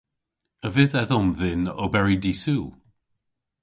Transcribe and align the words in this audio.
A 0.65 0.67
vydh 0.75 0.95
edhom 1.01 1.27
dhyn 1.37 1.63
oberi 1.83 2.15
dy'Sul? 2.23 2.65